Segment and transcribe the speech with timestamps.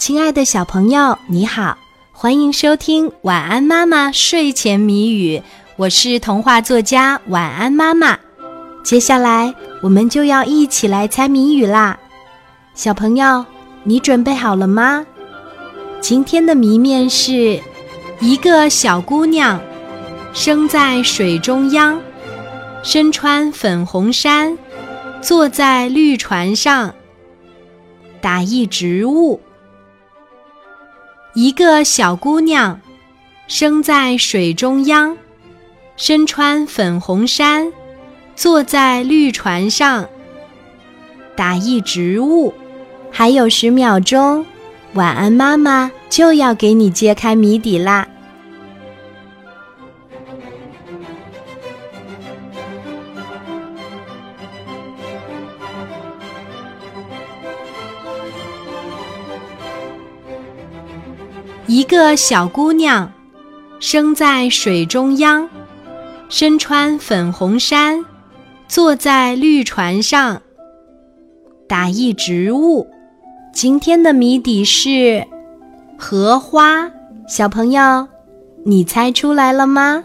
[0.00, 1.76] 亲爱的小朋友，你好，
[2.10, 5.36] 欢迎收听《晚安妈妈睡前谜语》，
[5.76, 8.18] 我是童话作家晚安妈妈。
[8.82, 11.98] 接下来我们就要一起来猜谜语啦，
[12.74, 13.44] 小朋友，
[13.84, 15.04] 你准备好了吗？
[16.00, 17.60] 今天的谜面是：
[18.20, 19.60] 一个小姑娘
[20.32, 22.00] 生在水中央，
[22.82, 24.56] 身穿粉红衫，
[25.20, 26.94] 坐在绿船上，
[28.22, 29.38] 打一植物。
[31.34, 32.80] 一个小姑娘
[33.46, 35.16] 生在水中央，
[35.96, 37.72] 身穿粉红衫，
[38.34, 40.08] 坐在绿船上，
[41.36, 42.52] 打一植物。
[43.12, 44.44] 还有十秒钟，
[44.94, 48.08] 晚安妈妈就要给你揭开谜底啦！
[61.70, 63.12] 一个小姑娘
[63.78, 65.48] 生在水中央，
[66.28, 68.04] 身穿粉红衫，
[68.66, 70.42] 坐在绿船上，
[71.68, 72.88] 打一植物。
[73.52, 75.24] 今天的谜底是
[75.96, 76.90] 荷花。
[77.28, 78.08] 小朋友，
[78.64, 80.02] 你猜出来了吗？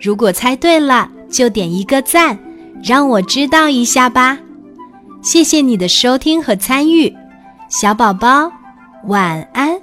[0.00, 2.36] 如果猜对了，就点一个赞，
[2.82, 4.36] 让我知道一下吧。
[5.22, 7.14] 谢谢你的收听和参与，
[7.68, 8.50] 小宝宝，
[9.06, 9.80] 晚安。